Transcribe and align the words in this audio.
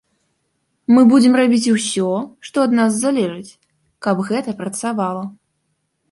Мы 0.93 1.01
будзем 1.11 1.33
рабіць 1.41 1.73
усё, 1.73 2.09
што 2.47 2.57
ад 2.67 2.73
нас 2.79 2.91
залежыць, 3.03 3.55
каб 4.07 4.23
гэта 4.31 4.55
працавала. 4.63 5.21